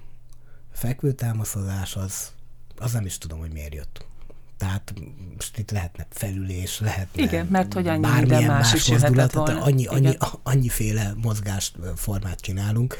fekvőtámaszodás 0.83 1.95
az, 1.95 2.31
az 2.77 2.91
nem 2.91 3.05
is 3.05 3.17
tudom, 3.17 3.39
hogy 3.39 3.51
miért 3.51 3.73
jött. 3.73 4.05
Tehát 4.57 4.93
most 5.35 5.57
itt 5.57 5.71
lehetne 5.71 6.07
felülés, 6.09 6.79
lehetne 6.79 7.23
Igen, 7.23 7.45
mert 7.45 7.73
hogy 7.73 7.87
annyi 7.87 8.07
minden 8.19 8.43
más, 8.43 8.71
más 8.71 8.87
jöhetett 8.87 9.31
volna. 9.31 9.61
Annyi, 9.61 9.85
annyi, 9.85 10.17
annyiféle 10.43 11.13
mozgást, 11.21 11.77
formát 11.95 12.39
csinálunk. 12.39 12.95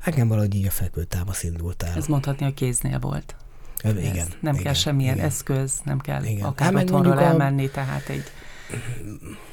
Engem 0.00 0.28
valahogy 0.28 0.54
így 0.54 0.66
a 0.66 0.70
fekvőtámasz 0.70 1.42
indult 1.42 1.82
el. 1.82 1.96
Ez 1.96 2.06
mondhatni, 2.06 2.44
hogy 2.44 2.54
kéznél 2.54 2.98
volt. 2.98 3.34
Ez, 3.78 3.96
igen. 3.96 4.28
Nem 4.40 4.52
igen, 4.52 4.64
kell 4.64 4.74
semmilyen 4.74 5.14
igen. 5.14 5.26
eszköz, 5.26 5.72
nem 5.84 5.98
kell 5.98 6.24
igen. 6.24 6.44
akár 6.44 6.72
hát, 6.72 6.82
otthonról 6.82 7.20
elmenni, 7.20 7.66
a... 7.66 7.70
tehát 7.70 8.08
egy 8.08 8.24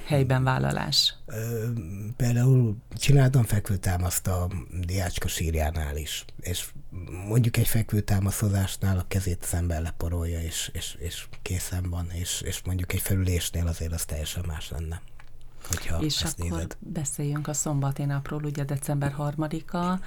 helyben 0.05 0.43
vállalás. 0.43 1.15
Például 2.15 2.77
csináltam 2.97 3.43
fekvőtámaszt 3.43 4.27
a 4.27 4.47
Diácska 4.85 5.27
sírjánál 5.27 5.97
is, 5.97 6.25
és 6.39 6.65
mondjuk 7.27 7.57
egy 7.57 7.67
fekvőtámaszodásnál 7.67 8.97
a 8.97 9.05
kezét 9.07 9.43
az 9.43 9.53
ember 9.53 9.81
leporolja, 9.81 10.41
és, 10.41 10.69
és, 10.73 10.95
és 10.99 11.27
készen 11.41 11.89
van, 11.89 12.09
és, 12.11 12.41
és 12.41 12.61
mondjuk 12.65 12.93
egy 12.93 13.01
felülésnél 13.01 13.67
azért 13.67 13.93
az 13.93 14.05
teljesen 14.05 14.43
más 14.47 14.69
lenne 14.69 15.01
hogyha 15.69 15.99
És 16.01 16.21
ezt 16.21 16.39
akkor 16.39 16.51
nézed. 16.51 16.77
beszéljünk 16.79 17.47
a 17.47 17.53
szombati 17.53 18.03
napról, 18.03 18.43
ugye 18.43 18.63
december 18.63 19.11
harmadika, 19.11 19.99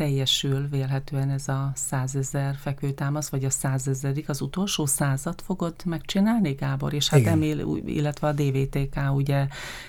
teljesül 0.00 0.68
vélhetően 0.68 1.30
ez 1.30 1.48
a 1.48 1.72
százezer 1.74 2.56
fekvőtámasz, 2.56 3.28
vagy 3.28 3.44
a 3.44 3.50
százezedik, 3.50 4.28
az 4.28 4.40
utolsó 4.40 4.86
százat 4.86 5.42
fogod 5.42 5.74
megcsinálni, 5.84 6.52
Gábor? 6.52 6.92
És 6.92 7.08
hát 7.08 7.26
emél, 7.26 7.80
illetve 7.86 8.28
a 8.28 8.32
DVTK 8.32 8.96
ugye 9.14 9.46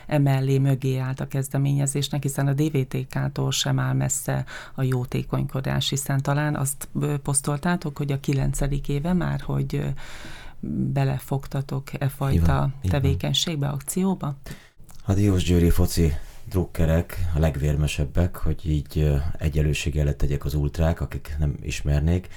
emellé 0.08 0.58
mögé 0.58 0.98
állt 0.98 1.20
a 1.20 1.28
kezdeményezésnek, 1.28 2.22
hiszen 2.22 2.48
a 2.48 2.54
DVTK-tól 2.54 3.52
sem 3.52 3.80
áll 3.80 3.94
messze 3.94 4.46
a 4.76 4.84
jótékonykodás, 4.84 5.90
hiszen 5.90 6.22
talán 6.22 6.56
azt 6.56 6.90
posztoltátok, 7.24 7.98
hogy 7.98 8.12
a 8.12 8.20
kilencedik 8.20 8.90
éve 8.90 9.14
már, 9.14 9.42
hogy 9.42 9.94
belefogtatok 10.94 12.02
e 12.02 12.08
fajta 12.08 12.70
tevékenységbe, 12.82 13.68
akcióba? 13.68 14.36
A 15.06 15.14
Diósgyőri 15.14 15.70
foci 15.70 16.14
drukkerek 16.50 17.20
a 17.36 17.40
legvérmesebbek, 17.40 18.36
hogy 18.36 18.70
így 18.70 19.12
egyelőség 19.38 19.98
előtt 19.98 20.18
tegyek 20.18 20.46
az 20.46 20.54
ultrák, 20.54 21.02
akik 21.02 21.36
nem 21.40 21.58
ismernék. 21.62 22.28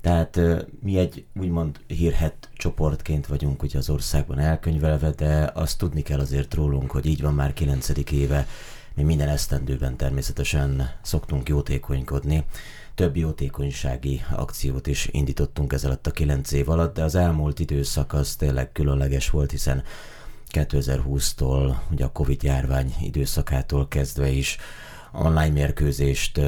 Tehát 0.00 0.40
mi 0.82 0.98
egy 0.98 1.24
úgymond 1.34 1.80
hírhet 1.86 2.48
csoportként 2.54 3.26
vagyunk 3.26 3.62
ugye 3.62 3.78
az 3.78 3.90
országban 3.90 4.38
elkönyvelve, 4.38 5.10
de 5.10 5.50
azt 5.54 5.78
tudni 5.78 6.02
kell 6.02 6.18
azért 6.18 6.54
rólunk, 6.54 6.90
hogy 6.90 7.06
így 7.06 7.22
van 7.22 7.34
már 7.34 7.52
9. 7.52 7.88
éve, 8.10 8.46
mi 8.94 9.02
minden 9.02 9.28
esztendőben 9.28 9.96
természetesen 9.96 10.90
szoktunk 11.02 11.48
jótékonykodni. 11.48 12.44
Több 12.94 13.16
jótékonysági 13.16 14.22
akciót 14.30 14.86
is 14.86 15.08
indítottunk 15.10 15.72
ez 15.72 15.84
alatt 15.84 16.06
a 16.06 16.10
9 16.10 16.52
év 16.52 16.68
alatt, 16.68 16.94
de 16.94 17.02
az 17.02 17.14
elmúlt 17.14 17.58
időszak 17.58 18.12
az 18.12 18.36
tényleg 18.36 18.72
különleges 18.72 19.30
volt, 19.30 19.50
hiszen 19.50 19.82
2020-tól, 20.52 21.74
ugye 21.90 22.04
a 22.04 22.12
Covid 22.12 22.42
járvány 22.42 22.94
időszakától 23.00 23.88
kezdve 23.88 24.28
is 24.28 24.56
online 25.12 25.48
mérkőzést 25.48 26.40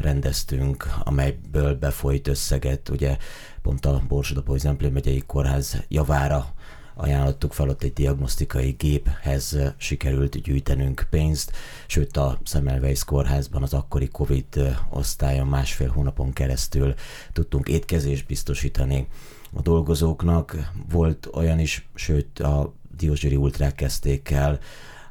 rendeztünk, 0.00 0.88
amelyből 1.04 1.74
befolyt 1.74 2.28
összeget, 2.28 2.88
ugye 2.88 3.16
pont 3.62 3.86
a 3.86 4.02
Borsod 4.08 4.58
Zemplén 4.58 4.92
megyei 4.92 5.22
kórház 5.26 5.82
javára 5.88 6.54
ajánlottuk 6.94 7.52
fel, 7.52 7.68
ott 7.68 7.82
egy 7.82 7.92
diagnosztikai 7.92 8.70
géphez 8.70 9.58
sikerült 9.76 10.42
gyűjtenünk 10.42 11.06
pénzt, 11.10 11.52
sőt 11.86 12.16
a 12.16 12.38
Semmelweis 12.44 13.04
kórházban 13.04 13.62
az 13.62 13.74
akkori 13.74 14.08
Covid 14.08 14.76
osztályon 14.90 15.46
másfél 15.46 15.88
hónapon 15.88 16.32
keresztül 16.32 16.94
tudtunk 17.32 17.68
étkezést 17.68 18.26
biztosítani 18.26 19.06
a 19.52 19.60
dolgozóknak. 19.60 20.70
Volt 20.90 21.28
olyan 21.32 21.58
is, 21.58 21.88
sőt 21.94 22.38
a 22.38 22.74
Diózsőri 22.96 23.36
ultrák 23.36 23.74
kezdték 23.74 24.30
el 24.30 24.58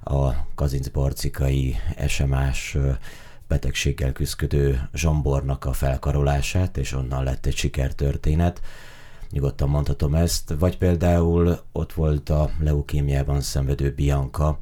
a 0.04 0.54
kazincbarcikai 0.56 1.76
SMS 2.08 2.78
betegséggel 3.48 4.12
küzdködő 4.12 4.90
zsombornak 4.94 5.66
a 5.66 5.74
felkarolását, 5.74 6.78
és 6.78 6.94
onnan 6.94 7.24
lett 7.24 7.46
egy 7.46 7.56
sikertörténet. 7.56 8.62
Nyugodtan 9.30 9.70
mondhatom 9.70 10.16
ezt. 10.16 10.54
Vagy 10.60 10.78
például 10.78 11.60
ott 11.72 11.94
volt 11.94 12.30
a 12.30 12.50
leukémiában 12.60 13.42
szenvedő 13.42 13.94
Bianca, 13.94 14.60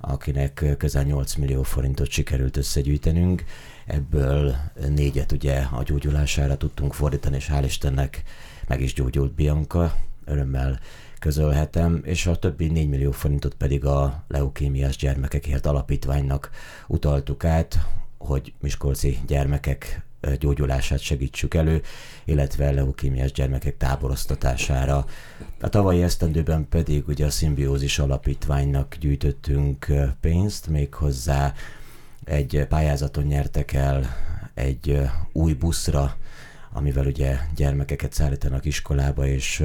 akinek 0.00 0.64
közel 0.78 1.02
8 1.02 1.34
millió 1.34 1.62
forintot 1.62 2.10
sikerült 2.10 2.56
összegyűjtenünk. 2.56 3.44
Ebből 3.86 4.54
négyet 4.88 5.32
ugye 5.32 5.58
a 5.58 5.82
gyógyulására 5.82 6.56
tudtunk 6.56 6.94
fordítani, 6.94 7.36
és 7.36 7.48
hál' 7.52 7.64
Istennek 7.64 8.22
meg 8.66 8.80
is 8.80 8.94
gyógyult 8.94 9.32
Bianca. 9.32 9.94
Örömmel 10.24 10.80
közölhetem, 11.18 12.00
és 12.04 12.26
a 12.26 12.36
többi 12.36 12.68
4 12.68 12.88
millió 12.88 13.10
forintot 13.10 13.54
pedig 13.54 13.84
a 13.84 14.24
leukémiás 14.28 14.96
gyermekekért 14.96 15.66
alapítványnak 15.66 16.50
utaltuk 16.86 17.44
át, 17.44 17.78
hogy 18.18 18.52
miskolci 18.60 19.18
gyermekek 19.26 20.02
gyógyulását 20.38 21.00
segítsük 21.00 21.54
elő, 21.54 21.82
illetve 22.24 22.70
leukémiás 22.70 23.32
gyermekek 23.32 23.76
táboroztatására. 23.76 25.06
A 25.60 25.68
tavalyi 25.68 26.02
esztendőben 26.02 26.68
pedig 26.68 27.08
ugye 27.08 27.26
a 27.26 27.30
Szimbiózis 27.30 27.98
Alapítványnak 27.98 28.96
gyűjtöttünk 29.00 29.86
pénzt, 30.20 30.66
méghozzá 30.66 31.54
egy 32.24 32.66
pályázaton 32.68 33.24
nyertek 33.24 33.72
el 33.72 34.06
egy 34.54 35.00
új 35.32 35.52
buszra, 35.52 36.16
amivel 36.72 37.06
ugye 37.06 37.38
gyermekeket 37.56 38.12
szállítanak 38.12 38.64
iskolába, 38.64 39.26
és 39.26 39.64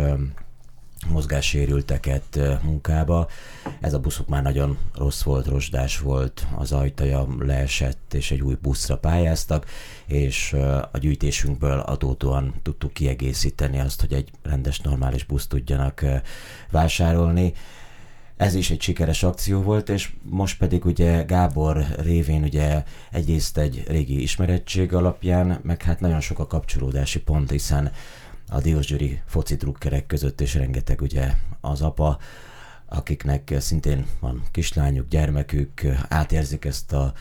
mozgássérülteket 1.08 2.40
munkába. 2.64 3.28
Ez 3.80 3.94
a 3.94 4.00
buszuk 4.00 4.28
már 4.28 4.44
nagyon 4.44 4.78
rossz 4.96 5.22
volt, 5.22 5.48
rozsdás 5.48 6.00
volt, 6.00 6.48
az 6.56 6.72
ajtaja 6.72 7.28
leesett, 7.40 8.14
és 8.14 8.32
egy 8.32 8.42
új 8.42 8.58
buszra 8.62 8.98
pályáztak, 8.98 9.66
és 10.06 10.54
a 10.92 10.98
gyűjtésünkből 10.98 11.80
adódóan 11.80 12.54
tudtuk 12.62 12.94
kiegészíteni 12.94 13.80
azt, 13.80 14.00
hogy 14.00 14.14
egy 14.14 14.30
rendes, 14.42 14.80
normális 14.80 15.24
buszt 15.24 15.50
tudjanak 15.50 16.06
vásárolni. 16.72 17.54
Ez 18.38 18.54
is 18.54 18.70
egy 18.70 18.82
sikeres 18.82 19.24
akció 19.24 19.62
volt, 19.62 19.90
és 19.90 20.12
most 20.22 20.58
pedig 20.58 20.86
ugye 20.86 21.22
Gábor 21.22 21.86
révén 21.98 22.44
ugye 22.44 22.84
egyrészt 23.12 23.58
egy 23.58 23.84
régi 23.88 24.22
ismerettség 24.22 24.94
alapján, 24.94 25.60
meg 25.64 25.82
hát 25.82 26.00
nagyon 26.00 26.20
sok 26.22 26.40
a 26.40 26.48
kapcsolódási 26.48 27.20
pont, 27.20 27.52
hiszen 27.52 27.92
a 28.54 28.62
Diósgyőri 28.62 29.22
foci 29.26 29.56
drukkerek 29.56 30.06
között, 30.06 30.42
és 30.42 30.54
rengeteg 30.54 31.02
ugye 31.02 31.34
az 31.62 31.82
apa, 31.82 32.18
akiknek 32.86 33.54
szintén 33.60 34.06
van 34.20 34.44
kislányuk, 34.52 35.08
gyermekük, 35.08 35.82
átérzik 36.08 36.66
ezt 36.66 36.94
a 36.94 37.14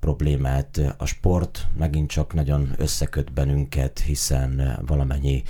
problémát. 0.00 0.80
A 0.96 1.06
sport 1.06 1.66
megint 1.78 2.10
csak 2.10 2.34
nagyon 2.34 2.74
összeköt 2.76 3.32
bennünket, 3.32 3.98
hiszen 3.98 4.78
valamennyi 4.86 5.42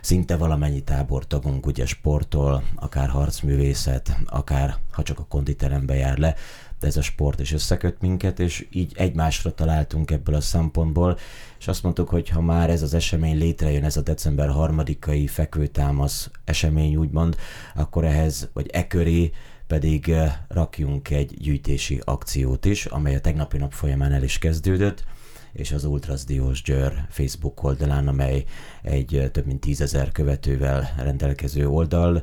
szinte 0.00 0.36
valamennyi 0.36 0.82
tábortagunk 0.82 1.66
ugye 1.66 1.86
sportol, 1.86 2.62
akár 2.74 3.08
harcművészet, 3.08 4.16
akár 4.26 4.76
ha 4.92 5.02
csak 5.02 5.18
a 5.18 5.26
konditerembe 5.28 5.94
jár 5.94 6.18
le, 6.18 6.34
de 6.80 6.86
ez 6.86 6.96
a 6.96 7.02
sport 7.02 7.40
is 7.40 7.52
összeköt 7.52 8.00
minket, 8.00 8.40
és 8.40 8.66
így 8.70 8.92
egymásra 8.96 9.54
találtunk 9.54 10.10
ebből 10.10 10.34
a 10.34 10.40
szempontból, 10.40 11.18
és 11.58 11.68
azt 11.68 11.82
mondtuk, 11.82 12.08
hogy 12.08 12.28
ha 12.28 12.40
már 12.40 12.70
ez 12.70 12.82
az 12.82 12.94
esemény 12.94 13.38
létrejön, 13.38 13.84
ez 13.84 13.96
a 13.96 14.02
december 14.02 14.48
harmadikai 14.48 15.26
fekvőtámasz 15.26 16.30
esemény 16.44 16.96
úgymond, 16.96 17.36
akkor 17.74 18.04
ehhez, 18.04 18.48
vagy 18.52 18.70
e 18.72 18.86
köré 18.86 19.32
pedig 19.66 20.08
eh, 20.08 20.32
rakjunk 20.48 21.10
egy 21.10 21.34
gyűjtési 21.38 22.00
akciót 22.04 22.64
is, 22.64 22.86
amely 22.86 23.14
a 23.14 23.20
tegnapi 23.20 23.56
nap 23.56 23.72
folyamán 23.72 24.12
el 24.12 24.22
is 24.22 24.38
kezdődött, 24.38 25.04
és 25.52 25.72
az 25.72 25.84
Ultras 25.84 26.24
Diós 26.24 26.62
Győr 26.62 27.06
Facebook 27.08 27.62
oldalán, 27.62 28.08
amely 28.08 28.44
egy 28.82 29.16
eh, 29.16 29.28
több 29.28 29.46
mint 29.46 29.60
tízezer 29.60 30.12
követővel 30.12 30.94
rendelkező 30.98 31.68
oldal, 31.68 32.22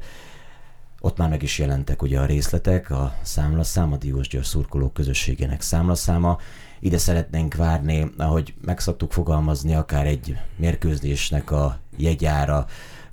ott 1.05 1.17
már 1.17 1.29
meg 1.29 1.43
is 1.43 1.59
jelentek 1.59 2.01
ugye 2.01 2.19
a 2.19 2.25
részletek, 2.25 2.89
a 2.89 3.15
számlaszám, 3.21 3.91
a 3.91 3.97
Diós 3.97 4.27
Győr 4.27 4.45
szurkoló 4.45 4.89
közösségének 4.89 5.61
számlaszáma. 5.61 6.37
Ide 6.79 6.97
szeretnénk 6.97 7.55
várni, 7.55 8.11
ahogy 8.17 8.53
megszoktuk 8.61 9.11
fogalmazni, 9.11 9.75
akár 9.75 10.05
egy 10.07 10.37
mérkőzésnek 10.55 11.51
a 11.51 11.79
jegyára, 11.97 12.65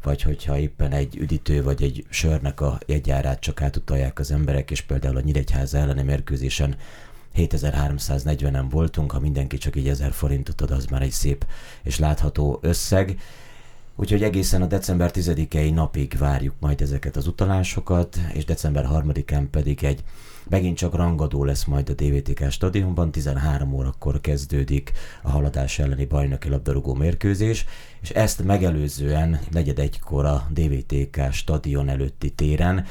vagy 0.02 0.22
hogyha 0.22 0.58
éppen 0.58 0.92
egy 0.92 1.16
üdítő 1.16 1.62
vagy 1.62 1.82
egy 1.82 2.06
sörnek 2.08 2.60
a 2.60 2.78
jegyárát 2.86 3.40
csak 3.40 3.62
átutalják 3.62 4.18
az 4.18 4.30
emberek, 4.30 4.70
és 4.70 4.80
például 4.80 5.16
a 5.16 5.20
Nyíregyháza 5.20 5.78
elleni 5.78 6.02
mérkőzésen 6.02 6.76
7340-en 7.36 8.66
voltunk, 8.70 9.12
ha 9.12 9.20
mindenki 9.20 9.58
csak 9.58 9.76
így 9.76 9.88
1000 9.88 10.12
forintot 10.12 10.60
ad, 10.60 10.70
az 10.70 10.86
már 10.86 11.02
egy 11.02 11.10
szép 11.10 11.46
és 11.82 11.98
látható 11.98 12.58
összeg. 12.62 13.20
Úgyhogy 13.96 14.22
egészen 14.22 14.62
a 14.62 14.66
december 14.66 15.10
10-i 15.14 15.74
napig 15.74 16.16
várjuk 16.18 16.54
majd 16.60 16.80
ezeket 16.80 17.16
az 17.16 17.26
utalásokat, 17.26 18.18
és 18.32 18.44
december 18.44 18.88
3-án 18.92 19.46
pedig 19.50 19.84
egy 19.84 20.02
megint 20.48 20.76
csak 20.76 20.94
rangadó 20.94 21.44
lesz 21.44 21.64
majd 21.64 21.88
a 21.88 21.92
DVTK 21.92 22.50
stadionban, 22.50 23.10
13 23.10 23.72
órakor 23.72 24.20
kezdődik 24.20 24.92
a 25.22 25.30
haladás 25.30 25.78
elleni 25.78 26.04
bajnoki 26.04 26.48
labdarúgó 26.48 26.94
mérkőzés, 26.94 27.64
és 28.00 28.10
ezt 28.10 28.44
megelőzően 28.44 29.40
negyed 29.50 29.78
egykor 29.78 30.24
a 30.24 30.46
DVTK 30.50 31.32
stadion 31.32 31.88
előtti 31.88 32.30
téren. 32.30 32.84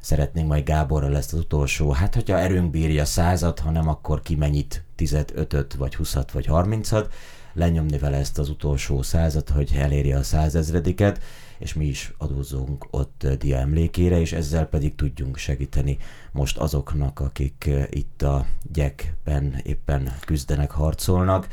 Szeretnénk 0.00 0.48
majd 0.48 0.64
Gáborral 0.64 1.16
ezt 1.16 1.32
az 1.32 1.38
utolsó, 1.38 1.90
hát 1.90 2.14
hogyha 2.14 2.38
erőnk 2.38 2.70
bírja 2.70 3.04
százat, 3.04 3.58
ha 3.58 3.70
nem, 3.70 3.88
akkor 3.88 4.22
ki 4.22 4.34
mennyit, 4.34 4.84
15 4.96 5.74
vagy 5.78 5.94
20 5.94 6.14
vagy 6.32 6.46
30-at, 6.48 7.06
lenyomni 7.52 7.98
vele 7.98 8.16
ezt 8.16 8.38
az 8.38 8.48
utolsó 8.48 9.02
százat, 9.02 9.48
hogy 9.48 9.72
elérje 9.76 10.16
a 10.16 10.22
százezrediket, 10.22 11.22
és 11.58 11.74
mi 11.74 11.84
is 11.84 12.12
adózunk 12.18 12.86
ott 12.90 13.26
dia 13.38 13.56
emlékére, 13.56 14.20
és 14.20 14.32
ezzel 14.32 14.66
pedig 14.66 14.94
tudjunk 14.94 15.36
segíteni 15.36 15.98
most 16.32 16.58
azoknak, 16.58 17.20
akik 17.20 17.70
itt 17.90 18.22
a 18.22 18.46
gyekben 18.72 19.60
éppen 19.62 20.12
küzdenek, 20.24 20.70
harcolnak. 20.70 21.48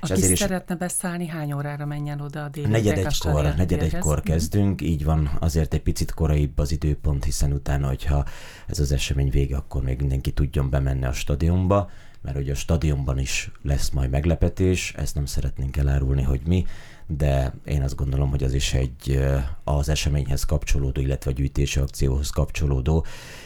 Aki 0.00 0.12
és 0.12 0.18
ezért 0.18 0.38
szeretne 0.38 0.74
is 0.74 0.80
beszállni, 0.80 1.26
hány 1.26 1.52
órára 1.52 1.86
menjen 1.86 2.20
oda 2.20 2.44
a 2.44 2.48
délután? 2.48 2.82
Negyed 2.82 2.98
egykor, 2.98 3.54
negyed 3.56 3.82
egykor 3.82 4.20
kezdünk, 4.20 4.82
így 4.82 5.04
van, 5.04 5.30
azért 5.40 5.74
egy 5.74 5.82
picit 5.82 6.14
koraibb 6.14 6.58
az 6.58 6.72
időpont, 6.72 7.24
hiszen 7.24 7.52
utána, 7.52 7.86
hogyha 7.86 8.24
ez 8.66 8.78
az 8.78 8.92
esemény 8.92 9.30
vége, 9.30 9.56
akkor 9.56 9.82
még 9.82 9.98
mindenki 9.98 10.32
tudjon 10.32 10.70
bemenni 10.70 11.04
a 11.04 11.12
stadionba 11.12 11.90
mert 12.22 12.36
hogy 12.36 12.50
a 12.50 12.54
stadionban 12.54 13.18
is 13.18 13.50
lesz 13.62 13.90
majd 13.90 14.10
meglepetés, 14.10 14.92
ezt 14.96 15.14
nem 15.14 15.26
szeretnénk 15.26 15.76
elárulni, 15.76 16.22
hogy 16.22 16.40
mi, 16.46 16.66
de 17.06 17.54
én 17.64 17.82
azt 17.82 17.96
gondolom, 17.96 18.30
hogy 18.30 18.42
az 18.42 18.54
is 18.54 18.74
egy 18.74 19.20
az 19.64 19.88
eseményhez 19.88 20.44
kapcsolódó, 20.44 21.00
illetve 21.00 21.30
a 21.30 21.34
gyűjtési 21.34 21.80
akcióhoz 21.80 22.30
kapcsolódó, 22.30 23.04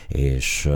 és 0.09 0.71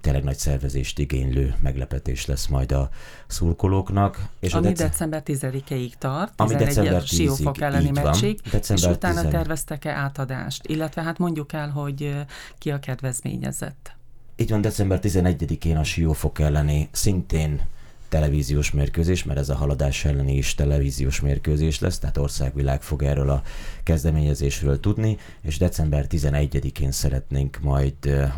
tényleg 0.00 0.24
nagy 0.24 0.36
szervezést 0.36 0.98
igénylő 0.98 1.54
meglepetés 1.62 2.26
lesz 2.26 2.46
majd 2.46 2.72
a 2.72 2.88
szurkolóknak. 3.26 4.28
És 4.40 4.54
ami 4.54 4.66
a 4.66 4.68
dece- 4.68 4.90
december 4.90 5.22
10-ig 5.24 5.92
tart, 5.98 6.32
ami 6.36 6.54
december 6.54 7.02
10-ig, 7.02 7.06
siófok 7.06 7.60
elleni 7.60 7.90
meccsig, 7.90 8.40
és 8.52 8.82
utána 8.82 9.20
10... 9.20 9.30
terveztek-e 9.30 9.90
átadást, 9.90 10.66
illetve 10.66 11.02
hát 11.02 11.18
mondjuk 11.18 11.52
el, 11.52 11.70
hogy 11.70 12.14
ki 12.58 12.70
a 12.70 12.78
kedvezményezett. 12.78 13.96
Így 14.42 14.50
van, 14.50 14.60
december 14.60 14.98
11-én 15.02 15.76
a 15.76 15.84
Siófok 15.84 16.38
elleni 16.38 16.88
szintén 16.92 17.60
televíziós 18.08 18.70
mérkőzés, 18.70 19.24
mert 19.24 19.38
ez 19.38 19.48
a 19.48 19.54
haladás 19.54 20.04
elleni 20.04 20.36
is 20.36 20.54
televíziós 20.54 21.20
mérkőzés 21.20 21.78
lesz, 21.78 21.98
tehát 21.98 22.16
országvilág 22.16 22.82
fog 22.82 23.02
erről 23.02 23.30
a 23.30 23.42
kezdeményezésről 23.82 24.80
tudni, 24.80 25.16
és 25.42 25.58
december 25.58 26.06
11-én 26.08 26.90
szeretnénk 26.90 27.58
majd 27.60 27.94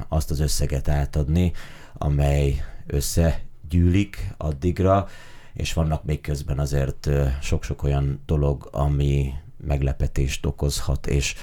azt 0.09 0.31
az 0.31 0.41
összeget 0.41 0.89
átadni, 0.89 1.53
amely 1.93 2.65
összegyűlik 2.87 4.35
addigra, 4.37 5.09
és 5.55 5.73
vannak 5.73 6.05
még 6.05 6.21
közben 6.21 6.59
azért 6.59 7.11
sok-sok 7.43 7.83
olyan 7.83 8.21
dolog, 8.27 8.69
ami 8.73 9.33
meglepetést 9.67 10.47
okozhat, 10.47 11.07
és 11.07 11.35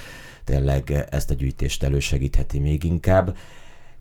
tényleg 0.44 1.08
ezt 1.10 1.30
a 1.30 1.34
gyűjtést 1.34 1.84
elősegítheti 1.84 2.60
még 2.60 2.84
inkább 2.84 3.36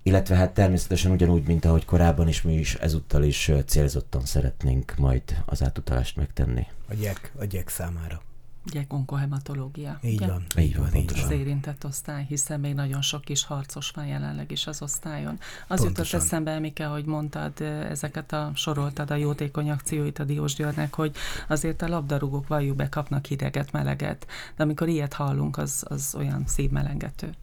illetve 0.02 0.34
hát 0.34 0.54
természetesen 0.54 1.10
ugyanúgy, 1.10 1.46
mint 1.46 1.64
ahogy 1.64 1.84
korábban 1.84 2.28
is, 2.28 2.42
mi 2.42 2.54
is 2.54 2.74
ezúttal 2.74 3.22
is 3.22 3.50
célzottan 3.66 4.24
szeretnénk 4.24 4.94
majd 4.96 5.22
az 5.44 5.62
átutalást 5.62 6.16
megtenni. 6.16 6.66
A 6.88 6.94
gyek, 6.94 7.32
a 7.38 7.44
gyek 7.44 7.68
számára. 7.68 8.22
Gyek 8.64 8.92
onkohematológia. 8.92 9.98
Így 10.02 10.16
ugye? 10.16 10.26
van, 10.26 10.44
így 10.58 10.76
van, 10.76 10.94
így 10.94 11.12
van. 11.12 11.24
Az 11.24 11.30
érintett 11.30 11.84
osztály, 11.84 12.24
hiszen 12.28 12.60
még 12.60 12.74
nagyon 12.74 13.02
sok 13.02 13.24
kis 13.24 13.44
harcos 13.44 13.90
van 13.90 14.06
jelenleg 14.06 14.50
is 14.50 14.66
az 14.66 14.82
osztályon. 14.82 15.38
Az 15.66 15.80
Pontosan. 15.80 15.88
jutott 15.88 16.20
eszembe, 16.20 16.58
Mike, 16.58 16.84
hogy 16.84 17.04
mondtad, 17.04 17.60
ezeket 17.90 18.32
a 18.32 18.50
soroltad 18.54 19.10
a 19.10 19.14
jótékony 19.14 19.70
akcióit 19.70 20.18
a 20.18 20.24
Diós 20.24 20.54
Györnek, 20.54 20.94
hogy 20.94 21.16
azért 21.48 21.82
a 21.82 21.88
labdarúgók 21.88 22.48
valljuk 22.48 22.76
be 22.76 22.88
kapnak 22.88 23.26
hideget, 23.26 23.72
meleget, 23.72 24.26
de 24.56 24.62
amikor 24.62 24.88
ilyet 24.88 25.12
hallunk, 25.12 25.56
az, 25.56 25.84
az 25.88 26.14
olyan 26.18 26.44
szívmelengető. 26.46 27.34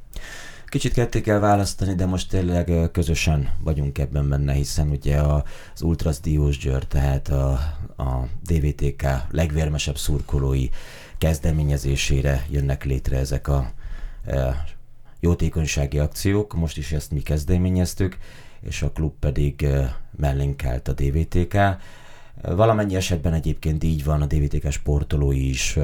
Kicsit 0.70 0.94
ketté 0.94 1.22
kell 1.22 1.40
választani, 1.40 1.96
de 1.96 2.06
most 2.06 2.30
tényleg 2.30 2.72
közösen 2.92 3.50
vagyunk 3.60 3.98
ebben 3.98 4.30
benne, 4.30 4.54
hiszen 4.54 4.90
ugye 4.90 5.22
az 5.22 5.82
Ultras 5.82 6.20
Diós 6.20 6.58
Győr, 6.58 6.86
tehát 6.86 7.28
a, 7.28 7.52
a 7.98 8.28
DVTK 8.44 9.04
legvérmesebb 9.30 9.98
szurkolói 9.98 10.70
kezdeményezésére 11.18 12.46
jönnek 12.50 12.84
létre 12.84 13.18
ezek 13.18 13.48
a 13.48 13.72
e, 14.26 14.64
jótékonysági 15.20 16.00
akciók. 16.00 16.54
Most 16.54 16.78
is 16.78 16.92
ezt 16.92 17.12
mi 17.12 17.22
kezdeményeztük, 17.22 18.18
és 18.62 18.82
a 18.82 18.92
klub 18.92 19.14
pedig 19.20 19.64
e, 19.64 19.98
mellénk 20.18 20.66
állt 20.66 20.88
a 20.88 20.94
DVTK. 20.94 21.58
Valamennyi 22.42 22.96
esetben 22.96 23.34
egyébként 23.34 23.84
így 23.84 24.04
van, 24.04 24.22
a 24.22 24.26
DVTK 24.26 24.72
sportolói 24.72 25.50
is 25.50 25.78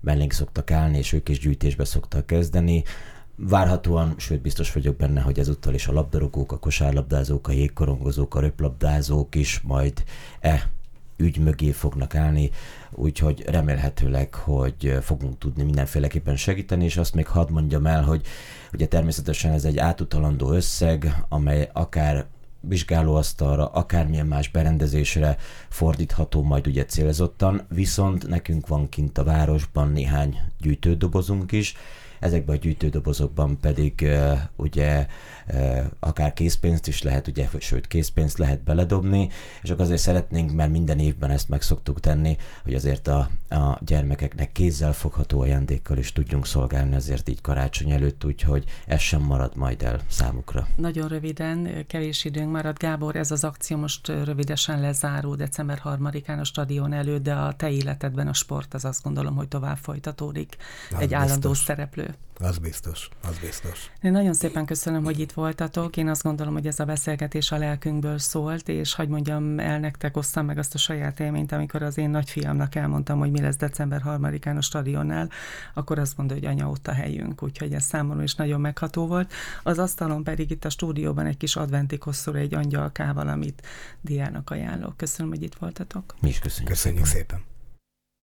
mellénk 0.00 0.32
szoktak 0.32 0.70
állni, 0.70 0.98
és 0.98 1.12
ők 1.12 1.28
is 1.28 1.38
gyűjtésbe 1.38 1.84
szoktak 1.84 2.26
kezdeni. 2.26 2.84
Várhatóan, 3.40 4.14
sőt 4.16 4.40
biztos 4.40 4.72
vagyok 4.72 4.96
benne, 4.96 5.20
hogy 5.20 5.38
ezúttal 5.38 5.74
is 5.74 5.86
a 5.86 5.92
labdarúgók, 5.92 6.52
a 6.52 6.58
kosárlabdázók, 6.58 7.48
a 7.48 7.52
jégkorongozók, 7.52 8.34
a 8.34 8.40
röplabdázók 8.40 9.34
is 9.34 9.60
majd 9.60 10.04
e 10.40 10.70
ügy 11.16 11.38
mögé 11.38 11.70
fognak 11.70 12.14
állni, 12.14 12.50
úgyhogy 12.90 13.44
remélhetőleg, 13.46 14.34
hogy 14.34 14.98
fogunk 15.02 15.38
tudni 15.38 15.62
mindenféleképpen 15.62 16.36
segíteni, 16.36 16.84
és 16.84 16.96
azt 16.96 17.14
még 17.14 17.26
hadd 17.26 17.52
mondjam 17.52 17.86
el, 17.86 18.02
hogy 18.02 18.26
ugye 18.72 18.86
természetesen 18.86 19.52
ez 19.52 19.64
egy 19.64 19.78
átutalandó 19.78 20.50
összeg, 20.50 21.24
amely 21.28 21.70
akár 21.72 22.26
vizsgálóasztalra, 22.60 23.66
akármilyen 23.66 24.26
más 24.26 24.48
berendezésre 24.48 25.36
fordítható 25.68 26.42
majd 26.42 26.66
ugye 26.66 26.84
célzottan, 26.84 27.66
viszont 27.68 28.28
nekünk 28.28 28.66
van 28.66 28.88
kint 28.88 29.18
a 29.18 29.24
városban 29.24 29.88
néhány 29.92 30.38
gyűjtődobozunk 30.60 31.52
is, 31.52 31.74
ezekben 32.20 32.56
a 32.56 32.58
gyűjtődobozokban 32.58 33.58
pedig 33.60 34.08
ugye 34.56 35.06
akár 36.00 36.32
készpénzt 36.32 36.86
is 36.86 37.02
lehet, 37.02 37.26
ugye, 37.26 37.48
sőt 37.58 37.86
készpénzt 37.86 38.38
lehet 38.38 38.62
beledobni, 38.62 39.28
és 39.62 39.70
akkor 39.70 39.84
azért 39.84 40.00
szeretnénk, 40.00 40.52
mert 40.52 40.70
minden 40.70 40.98
évben 40.98 41.30
ezt 41.30 41.48
meg 41.48 41.62
szoktuk 41.62 42.00
tenni, 42.00 42.36
hogy 42.62 42.74
azért 42.74 43.08
a, 43.08 43.30
a 43.48 43.78
gyermekeknek 43.84 44.52
kézzel 44.52 44.92
fogható 44.92 45.40
ajándékkal 45.40 45.98
is 45.98 46.12
tudjunk 46.12 46.46
szolgálni 46.46 46.94
azért 46.94 47.28
így 47.28 47.40
karácsony 47.40 47.90
előtt, 47.90 48.24
úgyhogy 48.24 48.64
ez 48.86 49.00
sem 49.00 49.22
marad 49.22 49.56
majd 49.56 49.82
el 49.82 50.00
számukra. 50.08 50.66
Nagyon 50.76 51.08
röviden, 51.08 51.86
kevés 51.86 52.24
időnk 52.24 52.50
marad. 52.52 52.78
Gábor, 52.78 53.16
ez 53.16 53.30
az 53.30 53.44
akció 53.44 53.76
most 53.76 54.08
rövidesen 54.08 54.80
lezárul 54.80 55.36
december 55.36 55.80
3-án 55.84 56.40
a 56.40 56.44
stadion 56.44 56.92
előtt, 56.92 57.22
de 57.22 57.34
a 57.34 57.54
te 57.54 57.70
életedben 57.70 58.28
a 58.28 58.32
sport 58.32 58.74
az 58.74 58.84
azt 58.84 59.02
gondolom, 59.02 59.36
hogy 59.36 59.48
tovább 59.48 59.76
folytatódik. 59.76 60.56
Na, 60.90 60.98
egy 60.98 61.08
biztos. 61.08 61.24
állandó 61.24 61.54
szereplő 61.54 62.07
Az 62.40 62.58
biztos, 62.58 63.08
az 63.22 63.38
biztos. 63.38 63.90
Én 64.02 64.12
nagyon 64.12 64.34
szépen 64.34 64.64
köszönöm, 64.64 65.04
hogy 65.04 65.18
itt 65.18 65.32
voltatok. 65.32 65.96
Én 65.96 66.08
azt 66.08 66.22
gondolom, 66.22 66.52
hogy 66.52 66.66
ez 66.66 66.80
a 66.80 66.84
beszélgetés 66.84 67.52
a 67.52 67.56
lelkünkből 67.56 68.18
szólt, 68.18 68.68
és 68.68 68.94
hogy 68.94 69.08
mondjam 69.08 69.58
el 69.58 69.78
nektek, 69.78 70.16
osszam 70.16 70.46
meg 70.46 70.58
azt 70.58 70.74
a 70.74 70.78
saját 70.78 71.20
élményt, 71.20 71.52
amikor 71.52 71.82
az 71.82 71.98
én 71.98 72.10
nagyfiamnak 72.10 72.74
elmondtam, 72.74 73.18
hogy 73.18 73.30
mi 73.30 73.40
lesz 73.40 73.56
december 73.56 74.02
3-án 74.04 74.56
a 74.56 74.60
stadionnál, 74.60 75.30
akkor 75.74 75.98
azt 75.98 76.16
mondta, 76.16 76.34
hogy 76.34 76.44
anya 76.44 76.68
ott 76.68 76.88
a 76.88 76.92
helyünk, 76.92 77.42
úgyhogy 77.42 77.72
ez 77.72 77.84
számomra 77.84 78.22
is 78.22 78.34
nagyon 78.34 78.60
megható 78.60 79.06
volt. 79.06 79.32
Az 79.62 79.78
asztalon 79.78 80.24
pedig 80.24 80.50
itt 80.50 80.64
a 80.64 80.70
stúdióban 80.70 81.26
egy 81.26 81.36
kis 81.36 81.56
adventi 81.56 81.98
kosszor 81.98 82.36
egy 82.36 82.54
angyalkával, 82.54 83.28
amit 83.28 83.66
Diának 84.00 84.50
ajánlok. 84.50 84.96
Köszönöm, 84.96 85.30
hogy 85.30 85.42
itt 85.42 85.54
voltatok. 85.54 86.14
Mi 86.20 86.28
is 86.28 86.38
köszönjük. 86.38 86.68
Köszönjük 86.68 87.06
szépen. 87.06 87.26
szépen. 87.28 87.56